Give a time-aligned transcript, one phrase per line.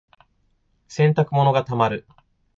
[0.87, 2.07] 洗濯物が溜まる。